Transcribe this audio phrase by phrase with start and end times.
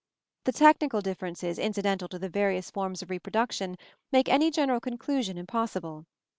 [0.45, 3.77] The technical differences incidental to the various forms of reproduction
[4.11, 6.07] make any general conclusion impossible.